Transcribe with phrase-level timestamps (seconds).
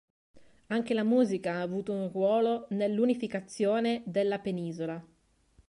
[0.69, 4.99] Anche la musica ha avuto un ruolo nell'unificazione della penisola.